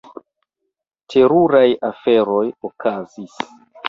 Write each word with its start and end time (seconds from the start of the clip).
Teruraj 1.13 1.67
aferoj 1.89 2.47
okazis. 2.71 3.37